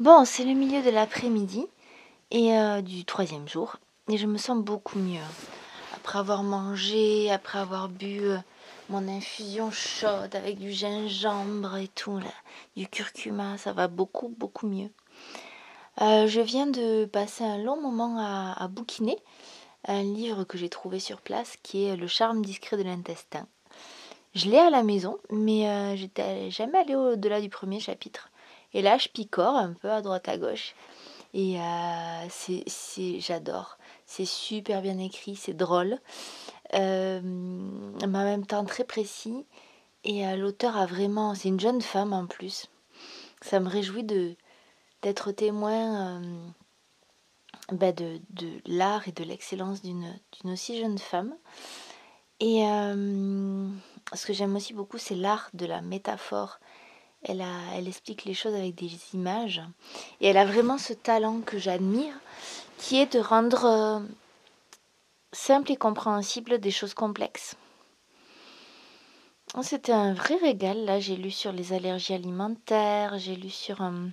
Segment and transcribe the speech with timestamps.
[0.00, 1.66] Bon, c'est le milieu de l'après-midi
[2.30, 3.76] et euh, du troisième jour
[4.08, 5.20] et je me sens beaucoup mieux.
[5.94, 8.38] Après avoir mangé, après avoir bu euh,
[8.88, 12.18] mon infusion chaude avec du gingembre et tout,
[12.78, 14.88] du curcuma, ça va beaucoup, beaucoup mieux.
[16.00, 18.16] Euh, je viens de passer un long moment
[18.56, 19.18] à, bouquiner
[19.86, 23.46] un livre que j'ai trouvé sur place qui est Le charme discret de l'intestin.
[24.34, 28.30] Je l'ai à la maison, mais j'étais jamais allée au-delà du premier chapitre.
[28.72, 30.74] Et là, je picore un peu à droite à gauche.
[31.32, 33.78] Et euh, c'est, j'adore.
[34.06, 35.98] C'est super bien écrit, c'est drôle,
[36.74, 39.46] euh, mais en même temps très précis.
[40.02, 42.66] Et euh, l'auteur a vraiment, c'est une jeune femme en plus.
[43.42, 44.34] Ça me réjouit de
[45.02, 46.20] d'être témoin
[47.72, 51.34] bah, de, de l'art et de l'excellence d'une, d'une aussi jeune femme.
[52.38, 56.60] Et ce que j'aime aussi beaucoup, c'est l'art de la métaphore.
[57.22, 59.62] Elle, explique les choses avec des images.
[60.20, 62.14] Et elle a vraiment ce talent que j'admire,
[62.78, 64.00] qui est de rendre euh,
[65.32, 67.56] simple et compréhensible des choses complexes.
[69.62, 70.84] C'était un vrai régal.
[70.84, 73.82] Là, j'ai lu sur les allergies alimentaires, j'ai lu sur...
[73.82, 74.06] Euh,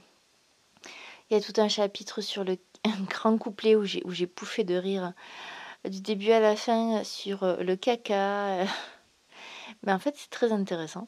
[1.29, 4.27] il y a tout un chapitre sur le un grand couplet où j'ai, où j'ai
[4.27, 5.13] pouffé de rire
[5.85, 8.65] du début à la fin sur euh, le caca.
[9.83, 11.07] Mais en fait, c'est très intéressant.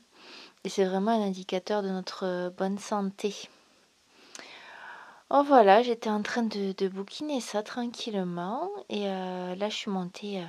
[0.66, 3.34] Et c'est vraiment un indicateur de notre euh, bonne santé.
[5.30, 8.70] Oh voilà, j'étais en train de, bouquiner ça tranquillement.
[8.90, 10.46] Et euh, là, je suis montée euh,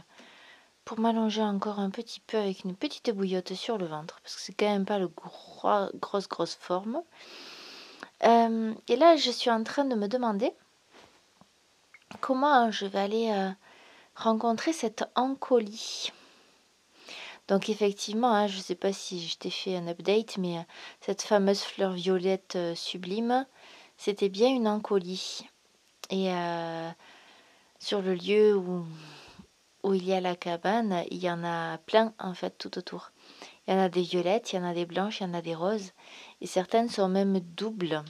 [0.85, 4.19] pour m'allonger encore un petit peu avec une petite bouillotte sur le ventre.
[4.23, 7.03] Parce que c'est quand même pas le gros, grosse, grosse forme.
[8.23, 10.53] Et là, je suis en train de me demander
[12.21, 13.53] comment je vais aller
[14.15, 16.11] rencontrer cette encolie.
[17.51, 20.63] Donc effectivement, hein, je ne sais pas si je t'ai fait un update, mais euh,
[21.01, 23.45] cette fameuse fleur violette euh, sublime,
[23.97, 25.49] c'était bien une encolie.
[26.11, 26.89] Et euh,
[27.81, 28.87] sur le lieu où,
[29.93, 33.11] il y a la cabane, il y en a plein en fait tout autour.
[33.67, 35.35] Il y en a des violettes, il y en a des blanches, il y en
[35.35, 35.91] a des roses.
[36.41, 38.05] Et certaines sont même doubles.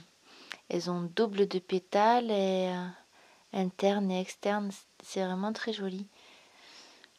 [0.69, 2.71] Elles ont double de pétales et
[3.53, 4.69] interne et externe.
[5.03, 6.05] C'est vraiment très joli.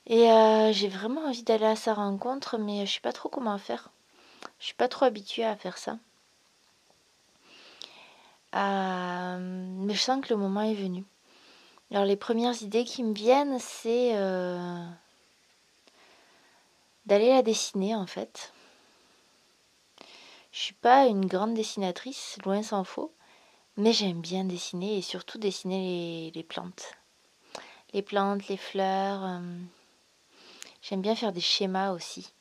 [0.07, 3.57] Et euh, j'ai vraiment envie d'aller à sa rencontre, mais je sais pas trop comment
[3.59, 3.91] faire.
[4.59, 5.99] Je suis pas trop habituée à faire ça.
[8.55, 11.05] Euh, mais je sens que le moment est venu.
[11.91, 14.85] Alors les premières idées qui me viennent, c'est euh,
[17.07, 18.53] d'aller la dessiner en fait.
[20.53, 23.12] Je suis pas une grande dessinatrice, loin s'en faut,
[23.77, 26.93] mais j'aime bien dessiner et surtout dessiner les, plantes.
[27.95, 29.25] Les plantes, les fleurs.
[29.25, 29.41] Euh,
[30.82, 32.32] J'aime bien faire des schémas aussi.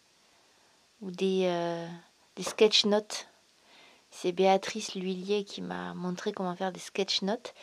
[1.01, 1.87] Ou des, euh,
[2.35, 3.27] des sketch notes.
[4.09, 7.53] C'est Béatrice L'Huillier qui m'a montré comment faire des sketch notes.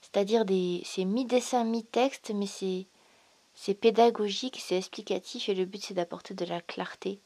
[0.00, 0.80] C'est-à-dire des.
[0.84, 2.86] C'est mi-dessin, mi-texte, mais c'est.
[3.54, 7.20] C'est pédagogique, c'est explicatif et le but c'est d'apporter de la clarté.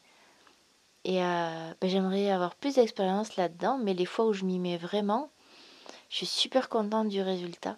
[1.04, 4.78] Et euh, ben, j'aimerais avoir plus d'expérience là-dedans, mais les fois où je m'y mets
[4.78, 5.30] vraiment,
[6.08, 7.76] je suis super contente du résultat.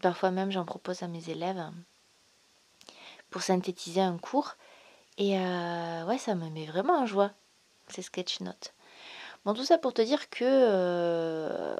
[0.00, 1.68] Parfois même j'en propose à mes élèves
[3.30, 4.56] pour synthétiser un cours.
[5.18, 7.32] Et euh, ouais, ça me met vraiment en joie,
[7.88, 8.72] ces sketch notes.
[9.44, 11.76] Bon, tout ça pour te dire que euh,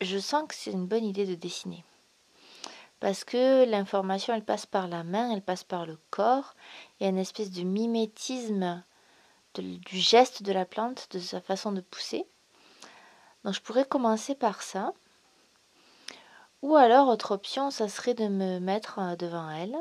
[0.00, 1.84] je sens que c'est une bonne idée de dessiner.
[3.00, 6.54] Parce que l'information, elle passe par la main, elle passe par le corps.
[6.98, 8.84] Il y a une espèce de mimétisme
[9.54, 12.24] du geste de la plante, de sa façon de pousser.
[13.44, 14.94] Donc je pourrais commencer par ça.
[16.62, 19.76] Ou alors, autre option, ça serait de me mettre euh, devant elle,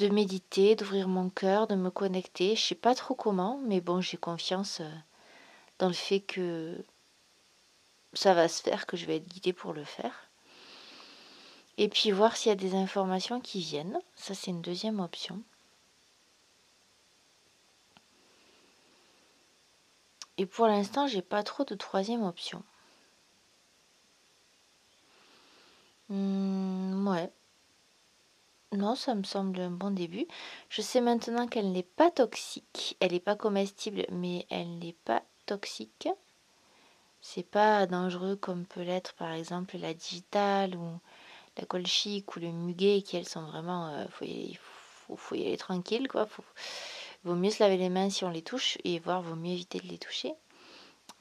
[0.00, 2.56] de méditer, d'ouvrir mon cœur, de me connecter.
[2.56, 4.90] Je sais pas trop comment, mais bon, j'ai confiance euh,
[5.78, 6.84] dans le fait que
[8.14, 10.28] ça va se faire, que je vais être guidée pour le faire.
[11.78, 13.98] Et puis voir s'il y a des informations qui viennent.
[14.16, 15.40] Ça, c'est une deuxième option.
[20.36, 22.62] Et pour l'instant, j'ai pas trop de troisième option.
[26.10, 27.30] Mmh, ouais.
[28.72, 30.26] Non, ça me semble un bon début.
[30.68, 32.96] Je sais maintenant qu'elle n'est pas toxique.
[33.00, 36.08] Elle n'est pas comestible, mais elle n'est pas toxique.
[37.20, 40.98] C'est pas dangereux comme peut l'être par exemple la digitale ou
[41.58, 46.26] la colchique ou le muguet qui elles sont vraiment euh, faut y, aller tranquille quoi.
[46.26, 46.44] Faut,
[47.24, 49.80] vaut mieux se laver les mains si on les touche et voir vaut mieux éviter
[49.80, 50.34] de les toucher.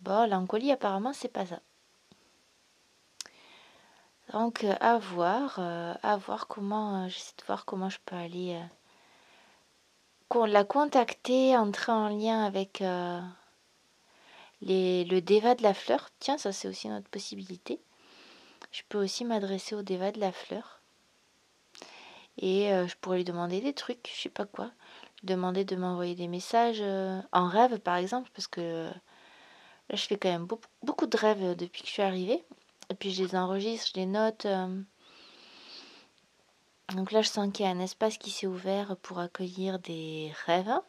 [0.01, 1.59] Bon, l'encolie apparemment c'est pas ça.
[4.33, 8.15] Donc euh, à voir, euh, à voir comment, euh, j'essaie de voir comment je peux
[8.15, 8.59] aller
[10.47, 12.83] la contacter, entrer en lien avec
[14.61, 17.81] le déva de la fleur, tiens, ça c'est aussi une autre possibilité.
[18.71, 20.81] Je peux aussi m'adresser au déva de la fleur.
[22.37, 24.69] Et je pourrais lui demander des trucs, je sais pas quoi.
[25.23, 26.83] Demander de m'envoyer des messages
[27.31, 28.85] en rêve, par exemple, parce que
[29.89, 32.45] là, je fais quand même beaucoup, de rêves depuis que je suis arrivée.
[32.89, 34.47] Et puis, je les enregistre, je les note.
[36.95, 40.31] Donc là, je sens qu'il y a un espace qui s'est ouvert pour accueillir des
[40.45, 40.81] rêves.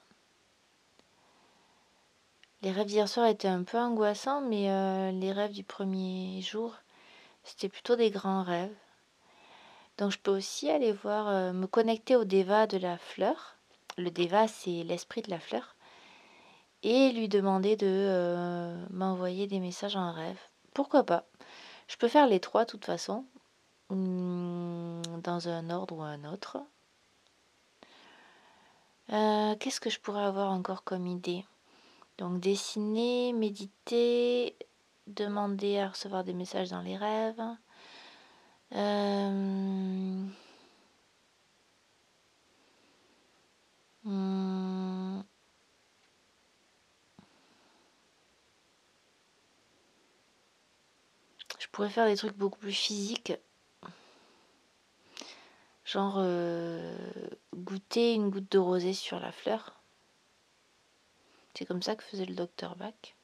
[2.62, 6.74] Les rêves d'hier soir étaient un peu angoissants, mais euh, les rêves du premier jour,
[7.42, 8.74] c'était plutôt des grands rêves.
[9.98, 13.56] Donc je peux aussi aller voir, euh, me connecter au Deva de la fleur.
[13.98, 15.76] Le Deva, c'est l'esprit de la fleur.
[16.82, 20.40] Et lui demander de euh, m'envoyer des messages en rêve.
[20.72, 21.26] Pourquoi pas?
[21.90, 23.24] Je peux faire les trois de toute façon,
[23.90, 26.58] hmm, dans un ordre ou un autre.
[29.08, 31.44] Qu'est-ce que je pourrais avoir encore comme idée?
[32.16, 34.56] Donc dessiner, méditer,
[35.08, 37.42] demander à recevoir des messages dans les rêves.
[38.72, 40.24] Euh,
[44.04, 44.89] hmm.
[51.72, 53.32] Pourrais faire des trucs beaucoup plus physiques.
[55.84, 56.96] Genre euh,
[57.54, 59.80] goûter une goutte de rosée sur la fleur.
[61.54, 63.14] C'est comme ça que faisait le docteur Bach.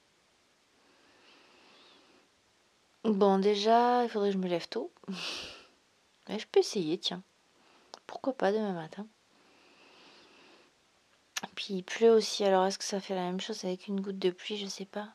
[3.05, 4.91] Bon, déjà, il faudrait que je me lève tôt.
[6.29, 7.23] Mais je peux essayer, tiens.
[8.07, 9.07] Pourquoi pas demain matin
[11.55, 14.19] Puis il pleut aussi, alors est-ce que ça fait la même chose avec une goutte
[14.19, 14.57] de pluie?
[14.57, 15.15] Je sais pas.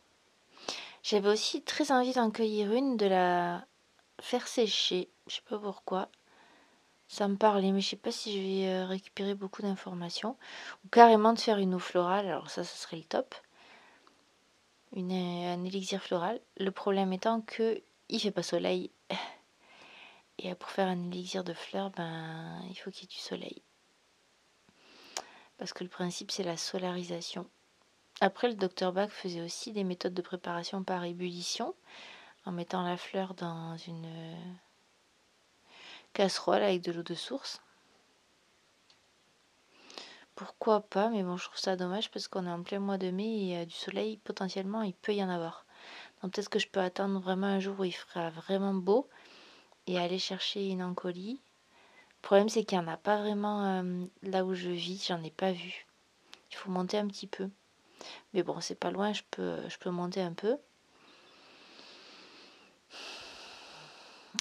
[1.03, 3.65] J'avais aussi très envie d'en cueillir une, de la
[4.21, 5.09] faire sécher.
[5.27, 6.09] Je sais pas pourquoi
[7.12, 10.38] ça me parlait, mais je sais pas si je vais euh, récupérer beaucoup d'informations.
[10.86, 13.36] Ou carrément de faire une eau florale, alors ça, ça serait le top.
[14.94, 16.39] Une, euh, un élixir floral.
[16.57, 18.92] Le problème étant que il fait pas soleil.
[20.39, 23.62] Et pour faire un élixir de fleurs, ben, il faut qu'il y ait du soleil.
[25.57, 27.45] Parce que le principe, c'est la solarisation.
[28.23, 31.73] Après, le docteur Bach faisait aussi des méthodes de préparation par ébullition,
[32.45, 34.07] en mettant la fleur dans une
[36.13, 37.62] casserole avec de l'eau de source.
[40.35, 43.09] Pourquoi pas, mais bon, je trouve ça dommage parce qu'on est en plein mois de
[43.09, 45.65] mai et du soleil, potentiellement, il peut y en avoir.
[46.21, 49.09] Donc peut-être que je peux attendre vraiment un jour où il fera vraiment beau
[49.88, 51.41] et aller chercher une encolie.
[52.17, 55.24] Le problème, c'est qu'il n'y en a pas vraiment euh, là où je vis, j'en
[55.24, 55.88] ai pas vu.
[56.51, 57.50] Il faut monter un petit peu.
[58.33, 60.57] Mais bon, c'est pas loin, je peux, je peux monter un peu.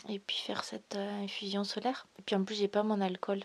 [0.08, 2.06] et puis faire cette euh, infusion solaire.
[2.18, 3.42] Et puis en plus, j'ai pas mon alcool.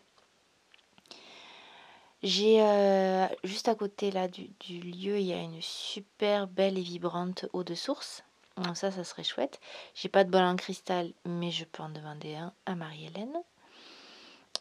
[2.24, 6.82] J'ai euh, juste à côté là du, lieu, il y a une super belle et
[6.82, 8.24] vibrante eau de source.
[8.58, 9.60] Donc ça, ça serait chouette.
[9.94, 13.36] J'ai pas de bol en cristal, mais je peux en demander un à Marie-Hélène.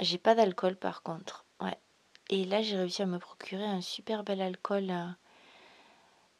[0.00, 1.46] J'ai pas d'alcool par contre.
[1.60, 1.78] Ouais.
[2.28, 5.06] Et là, j'ai réussi à me procurer un super bel alcool euh,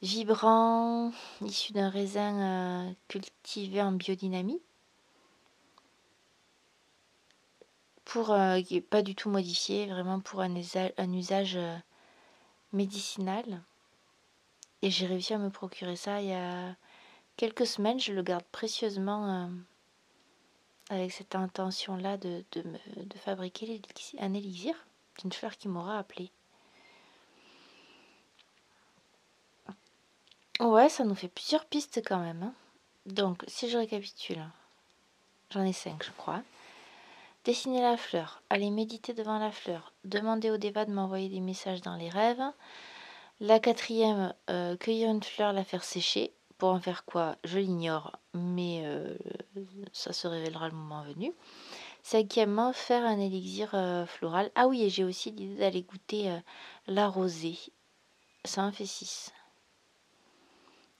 [0.05, 1.13] vibrant,
[1.45, 4.61] issu d'un raisin cultivé en biodynamie.
[8.15, 8.61] pour euh,
[8.91, 11.77] pas du tout modifié, vraiment pour un, usage, euh,
[12.73, 13.63] médicinal.
[14.83, 16.77] Et j'ai réussi à me procurer ça il y a
[17.37, 17.99] quelques semaines.
[17.99, 19.49] Je le garde précieusement euh,
[20.91, 22.45] avec cette intention-là de,
[23.17, 23.83] fabriquer
[24.21, 24.75] un élixir
[25.19, 26.31] d'une fleur qui m'aura appelé.
[30.65, 32.43] Ouais, ça nous fait plusieurs pistes quand même.
[32.43, 32.55] Hein.
[33.05, 34.43] Donc, si je récapitule,
[35.51, 36.41] j'en ai cinq, je crois.
[37.45, 41.83] Dessiner la fleur, aller méditer devant la fleur, demander au débat de m'envoyer des messages
[41.83, 42.43] dans les rêves.
[43.41, 46.33] La quatrième, euh, cueillir une fleur, la faire sécher.
[46.57, 47.37] Pour en faire quoi?
[47.45, 49.19] Je l'ignore, mais euh,
[49.93, 51.35] ça se révélera le moment venu.
[52.03, 54.51] Cinquièmement, faire un élixir euh, floral.
[54.55, 56.39] Ah oui, et j'ai aussi l'idée d'aller goûter
[56.87, 57.59] la rosée.
[58.47, 59.31] Ça en fait six.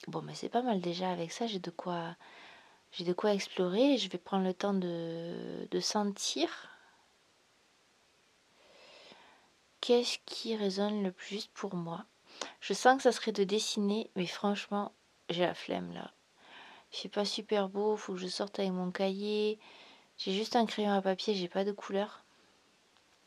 [0.09, 1.11] Bon, mais c'est pas mal déjà.
[1.11, 2.17] Avec ça, j'ai de quoi
[2.97, 6.49] j'ai de quoi explorer je vais prendre le temps de, sentir
[9.81, 12.05] qu'est-ce qui résonne le plus pour moi.
[12.61, 14.93] Je sens que ça serait de dessiner, mais franchement,
[15.29, 16.13] j'ai la flemme là.
[16.93, 19.59] C'est pas super beau, faut que je sorte avec mon cahier.
[20.17, 22.25] J'ai juste un crayon à papier, j'ai pas de couleur.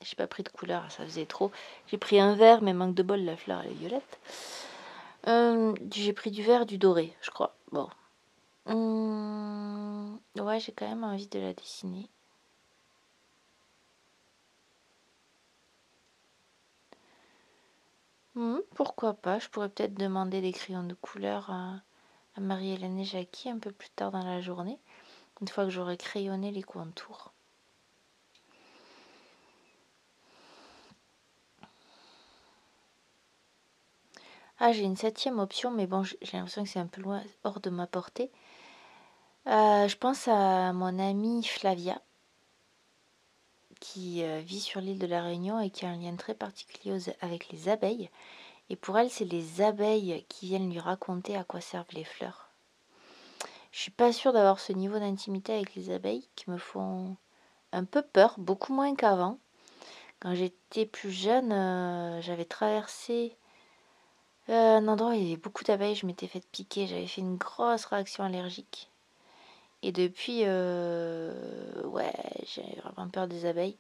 [0.01, 1.51] J'ai pas pris de couleur, ça faisait trop.
[1.88, 4.19] J'ai pris un vert, mais manque de bol, la fleur elle est violette.
[5.27, 7.55] Euh, j'ai pris du vert, du doré, je crois.
[7.71, 7.89] Bon,
[8.67, 12.09] Mmh, ouais, j'ai quand même envie de la dessiner.
[18.36, 19.39] Mmh, pourquoi pas?
[19.39, 21.81] Je pourrais peut-être demander des crayons de couleur à
[22.39, 24.79] Marie-Hélène et Jackie un peu plus tard dans la journée,
[25.41, 27.33] une fois que j'aurai crayonné les contours.
[34.59, 37.59] Ah, j'ai une septième option, mais bon, j'ai l'impression que c'est un peu loin, hors
[37.59, 38.31] de ma portée.
[39.45, 42.01] Euh, je pense à mon amie Flavia,
[43.79, 46.97] qui euh, vit sur l'île de la Réunion et qui a un lien très particulier
[47.21, 48.09] avec les abeilles.
[48.69, 52.49] Et pour elle, c'est les abeilles qui viennent lui raconter à quoi servent les fleurs.
[53.71, 57.15] Je suis pas sûre d'avoir ce niveau d'intimité avec les abeilles qui me font
[57.71, 59.37] un peu peur, beaucoup moins qu'avant.
[60.19, 63.37] Quand j'étais plus jeune, euh, j'avais traversé
[64.50, 67.36] euh, un endroit il y avait beaucoup d'abeilles, je m'étais fait piquer, j'avais fait une
[67.38, 68.89] grosse réaction allergique.
[69.84, 72.13] Et depuis, euh, ouais,
[72.46, 73.77] j'ai vraiment peur des abeilles.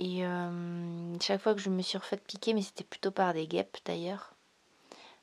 [0.00, 3.46] Et euh, chaque fois que je me suis refait piquer, mais c'était plutôt par des
[3.46, 4.34] guêpes d'ailleurs,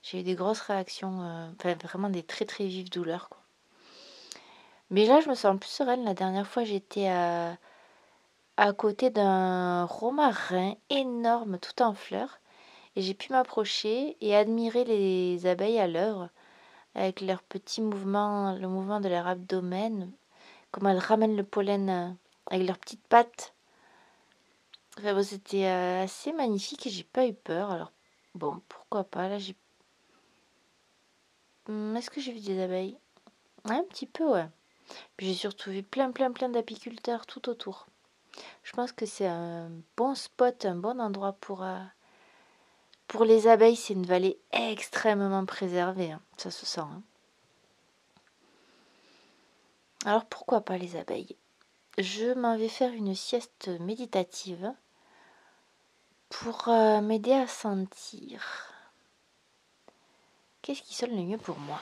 [0.01, 1.19] j'ai eu des grosses réactions,
[1.53, 3.29] enfin vraiment des très très vives douleurs.
[4.89, 6.03] Mais là, je me sens plus sereine.
[6.05, 7.57] La dernière fois, j'étais à
[8.73, 12.38] côté d'un romarin énorme, tout en fleurs
[12.99, 16.29] et j'ai pu m'approcher et admirer les abeilles à l'œuvre
[16.95, 20.11] avec leurs petits mouvements, le mouvement de leur abdomen,
[20.71, 22.09] comment elles ramènent le pollen euh,
[22.47, 23.53] avec leurs petites pattes.
[24.97, 27.71] Enfin bon, c'était euh, assez magnifique et j'ai pas eu peur.
[27.71, 27.93] Alors
[28.35, 29.55] bon, pourquoi pas Là, j'ai.
[31.69, 32.97] Hmm, est-ce que j'ai vu des abeilles?
[33.63, 34.49] Un petit peu, ouais.
[35.19, 37.87] J'ai surtout vu plein, plein, plein d'apiculteurs tout autour.
[38.63, 41.79] Je pense que c'est un bon spot, un bon endroit pour, euh,
[43.09, 46.21] pour les abeilles, c'est une vallée extrêmement préservée, hein.
[46.37, 46.81] ça se sent.
[46.81, 47.01] Hein.
[50.05, 51.35] Alors pourquoi pas les abeilles?
[51.97, 54.71] Je m'en vais faire une sieste méditative
[56.29, 58.71] pour euh, m'aider à sentir.
[60.61, 61.81] Qu'est-ce qui sonne le mieux pour moi?